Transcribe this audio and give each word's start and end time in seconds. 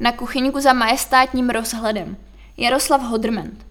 Na 0.00 0.12
kuchyňku 0.12 0.60
za 0.60 0.72
majestátním 0.72 1.50
rozhledem. 1.50 2.16
Jaroslav 2.56 3.02
Hodrment. 3.02 3.66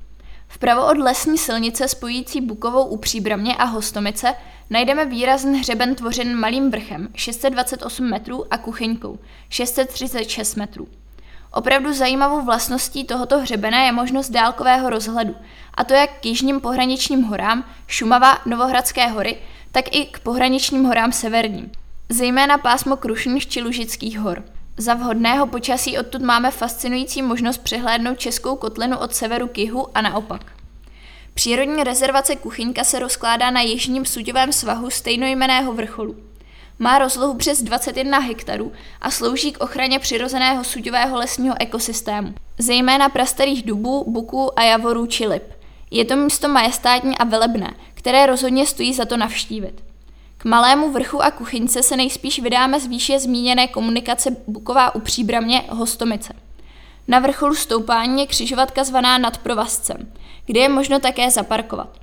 Vpravo 0.47 0.87
od 0.87 0.97
lesní 0.97 1.37
silnice 1.37 1.87
spojící 1.87 2.41
Bukovou 2.41 2.85
u 2.85 2.97
Příbramě 2.97 3.55
a 3.55 3.63
Hostomice 3.63 4.33
najdeme 4.69 5.05
výrazný 5.05 5.59
hřeben 5.59 5.95
tvořen 5.95 6.39
malým 6.39 6.71
vrchem 6.71 7.09
628 7.15 8.09
metrů 8.09 8.53
a 8.53 8.57
kuchyňkou 8.57 9.19
636 9.49 10.55
metrů. 10.55 10.87
Opravdu 11.51 11.93
zajímavou 11.93 12.45
vlastností 12.45 13.03
tohoto 13.03 13.39
hřebene 13.39 13.85
je 13.85 13.91
možnost 13.91 14.29
dálkového 14.29 14.89
rozhledu, 14.89 15.35
a 15.73 15.83
to 15.83 15.93
jak 15.93 16.19
k 16.19 16.25
jižním 16.25 16.61
pohraničním 16.61 17.23
horám 17.23 17.63
Šumava, 17.87 18.37
Novohradské 18.45 19.07
hory, 19.07 19.37
tak 19.71 19.95
i 19.95 20.05
k 20.05 20.19
pohraničním 20.19 20.83
horám 20.83 21.11
severním, 21.11 21.71
zejména 22.09 22.57
pásmo 22.57 22.97
Krušných 22.97 23.47
či 23.47 23.61
Lužických 23.61 24.19
hor. 24.19 24.56
Za 24.79 24.93
vhodného 24.93 25.47
počasí 25.47 25.97
odtud 25.97 26.21
máme 26.21 26.51
fascinující 26.51 27.21
možnost 27.21 27.57
přehlédnout 27.57 28.19
Českou 28.19 28.55
kotlinu 28.55 28.97
od 28.97 29.15
severu 29.15 29.47
k 29.47 29.57
jihu 29.57 29.87
a 29.97 30.01
naopak. 30.01 30.41
Přírodní 31.33 31.83
rezervace 31.83 32.35
Kuchyňka 32.35 32.83
se 32.83 32.99
rozkládá 32.99 33.51
na 33.51 33.61
jižním 33.61 34.05
suďovém 34.05 34.53
svahu 34.53 34.89
stejnojmeného 34.89 35.73
vrcholu. 35.73 36.15
Má 36.79 36.99
rozlohu 36.99 37.33
přes 37.33 37.61
21 37.61 38.19
hektarů 38.19 38.71
a 39.01 39.11
slouží 39.11 39.51
k 39.51 39.63
ochraně 39.63 39.99
přirozeného 39.99 40.63
suďového 40.63 41.17
lesního 41.17 41.55
ekosystému, 41.59 42.33
zejména 42.57 43.09
prastarých 43.09 43.63
dubů, 43.63 44.03
buků 44.07 44.59
a 44.59 44.63
javorů 44.63 45.05
či 45.05 45.27
lip. 45.27 45.43
Je 45.91 46.05
to 46.05 46.15
místo 46.15 46.47
majestátní 46.47 47.17
a 47.17 47.23
velebné, 47.23 47.73
které 47.93 48.25
rozhodně 48.25 48.65
stojí 48.65 48.93
za 48.93 49.05
to 49.05 49.17
navštívit. 49.17 49.86
K 50.37 50.45
malému 50.45 50.91
vrchu 50.91 51.23
a 51.23 51.31
kuchyňce 51.31 51.83
se 51.83 51.97
nejspíš 51.97 52.39
vydáme 52.39 52.79
z 52.79 52.87
výše 52.87 53.19
zmíněné 53.19 53.67
komunikace 53.67 54.35
Buková 54.47 54.95
u 54.95 54.99
Příbramě 54.99 55.63
Hostomice. 55.69 56.33
Na 57.07 57.19
vrcholu 57.19 57.55
stoupání 57.55 58.21
je 58.21 58.27
křižovatka 58.27 58.83
zvaná 58.83 59.17
nad 59.17 59.37
provazcem, 59.37 60.13
kde 60.45 60.59
je 60.59 60.69
možno 60.69 60.99
také 60.99 61.31
zaparkovat. 61.31 61.99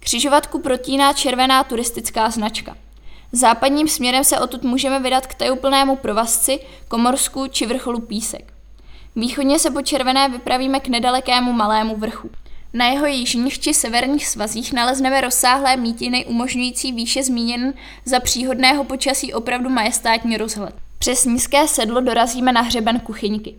Křižovatku 0.00 0.58
protíná 0.58 1.12
červená 1.12 1.64
turistická 1.64 2.30
značka. 2.30 2.76
Západním 3.32 3.88
směrem 3.88 4.24
se 4.24 4.38
odtud 4.38 4.62
můžeme 4.62 5.00
vydat 5.00 5.26
k 5.26 5.34
tajuplnému 5.34 5.96
provazci, 5.96 6.60
Komorsku 6.88 7.46
či 7.46 7.66
vrcholu 7.66 8.00
Písek. 8.00 8.52
Východně 9.16 9.58
se 9.58 9.70
po 9.70 9.82
červené 9.82 10.28
vypravíme 10.28 10.80
k 10.80 10.88
nedalekému 10.88 11.52
malému 11.52 11.96
vrchu. 11.96 12.30
Na 12.74 12.86
jeho 12.86 13.06
jižních 13.06 13.58
či 13.58 13.74
severních 13.74 14.26
svazích 14.26 14.72
nalezneme 14.72 15.20
rozsáhlé 15.20 15.76
mítiny 15.76 16.24
umožňující 16.24 16.92
výše 16.92 17.22
zmíněn 17.22 17.74
za 18.04 18.20
příhodného 18.20 18.84
počasí 18.84 19.34
opravdu 19.34 19.70
majestátní 19.70 20.36
rozhled. 20.36 20.74
Přes 20.98 21.24
nízké 21.24 21.68
sedlo 21.68 22.00
dorazíme 22.00 22.52
na 22.52 22.60
hřeben 22.60 23.00
kuchyňky. 23.00 23.54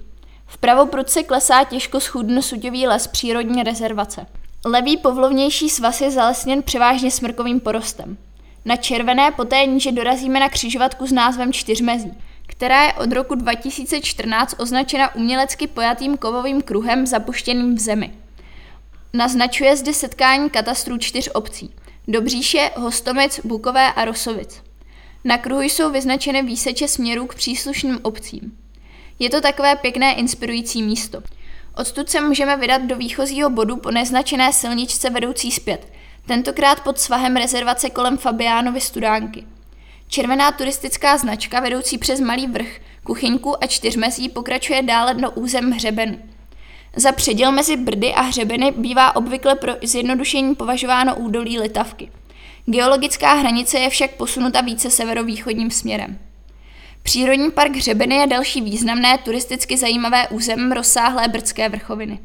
Vpravo 0.47 0.85
prudce 0.85 1.23
klesá 1.23 1.63
těžko 1.63 1.99
schudno 1.99 2.41
suďový 2.41 2.87
les 2.87 3.07
přírodní 3.07 3.63
rezervace. 3.63 4.25
Levý 4.65 4.97
povlovnější 4.97 5.69
svaz 5.69 6.01
je 6.01 6.11
zalesněn 6.11 6.63
převážně 6.63 7.11
smrkovým 7.11 7.59
porostem. 7.59 8.17
Na 8.65 8.75
červené 8.75 9.31
poté 9.31 9.65
níže 9.65 9.91
dorazíme 9.91 10.39
na 10.39 10.49
křižovatku 10.49 11.07
s 11.07 11.11
názvem 11.11 11.53
Čtyřmezí, 11.53 12.13
která 12.47 12.83
je 12.83 12.93
od 12.93 13.11
roku 13.11 13.35
2014 13.35 14.55
označena 14.57 15.15
umělecky 15.15 15.67
pojatým 15.67 16.17
kovovým 16.17 16.61
kruhem 16.61 17.07
zapuštěným 17.07 17.75
v 17.75 17.79
zemi. 17.79 18.22
Naznačuje 19.15 19.77
zde 19.77 19.93
setkání 19.93 20.49
katastrů 20.49 20.97
čtyř 20.97 21.29
obcí. 21.33 21.73
Dobříše, 22.07 22.71
Hostomec, 22.75 23.39
Bukové 23.43 23.93
a 23.93 24.05
Rosovic. 24.05 24.61
Na 25.23 25.37
kruhu 25.37 25.61
jsou 25.61 25.91
vyznačeny 25.91 26.43
výseče 26.43 26.87
směrů 26.87 27.27
k 27.27 27.35
příslušným 27.35 27.99
obcím. 28.03 28.57
Je 29.19 29.29
to 29.29 29.41
takové 29.41 29.75
pěkné 29.75 30.13
inspirující 30.13 30.83
místo. 30.83 31.21
Odtud 31.75 32.09
se 32.09 32.21
můžeme 32.21 32.57
vydat 32.57 32.81
do 32.81 32.95
výchozího 32.95 33.49
bodu 33.49 33.77
po 33.77 33.91
neznačené 33.91 34.53
silničce 34.53 35.09
vedoucí 35.09 35.51
zpět, 35.51 35.91
tentokrát 36.25 36.83
pod 36.83 36.99
svahem 36.99 37.35
rezervace 37.35 37.89
kolem 37.89 38.17
Fabiánovy 38.17 38.81
studánky. 38.81 39.43
Červená 40.07 40.51
turistická 40.51 41.17
značka 41.17 41.59
vedoucí 41.59 41.97
přes 41.97 42.19
Malý 42.19 42.47
vrch, 42.47 42.79
kuchyňku 43.03 43.63
a 43.63 43.67
čtyřmezí 43.67 44.29
pokračuje 44.29 44.81
dále 44.81 45.13
do 45.13 45.31
územ 45.31 45.71
hřebenu. 45.71 46.32
Za 46.95 47.11
předěl 47.11 47.51
mezi 47.51 47.77
Brdy 47.77 48.13
a 48.13 48.21
hřebeny 48.21 48.71
bývá 48.71 49.15
obvykle 49.15 49.55
pro 49.55 49.73
zjednodušení 49.83 50.55
považováno 50.55 51.15
údolí 51.15 51.59
Litavky. 51.59 52.11
Geologická 52.65 53.33
hranice 53.33 53.79
je 53.79 53.89
však 53.89 54.11
posunuta 54.11 54.61
více 54.61 54.91
severovýchodním 54.91 55.71
směrem. 55.71 56.19
Přírodní 57.03 57.51
park 57.51 57.75
Hřebeny 57.75 58.15
je 58.15 58.27
další 58.27 58.61
významné 58.61 59.17
turisticky 59.17 59.77
zajímavé 59.77 60.27
území 60.27 60.73
rozsáhlé 60.73 61.27
brdské 61.27 61.69
vrchoviny. 61.69 62.19